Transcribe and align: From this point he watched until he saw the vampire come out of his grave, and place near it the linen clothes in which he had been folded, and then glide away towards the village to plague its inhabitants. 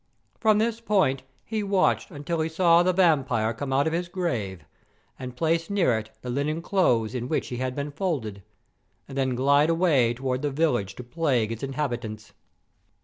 From 0.39 0.57
this 0.57 0.79
point 0.81 1.21
he 1.45 1.61
watched 1.61 2.09
until 2.09 2.41
he 2.41 2.49
saw 2.49 2.81
the 2.81 2.91
vampire 2.91 3.53
come 3.53 3.71
out 3.71 3.85
of 3.85 3.93
his 3.93 4.07
grave, 4.09 4.65
and 5.19 5.35
place 5.37 5.69
near 5.69 5.95
it 5.95 6.09
the 6.23 6.29
linen 6.31 6.63
clothes 6.63 7.13
in 7.13 7.29
which 7.29 7.49
he 7.49 7.57
had 7.57 7.75
been 7.75 7.91
folded, 7.91 8.41
and 9.07 9.15
then 9.15 9.35
glide 9.35 9.69
away 9.69 10.15
towards 10.15 10.41
the 10.41 10.49
village 10.49 10.95
to 10.95 11.03
plague 11.03 11.51
its 11.51 11.61
inhabitants. 11.61 12.33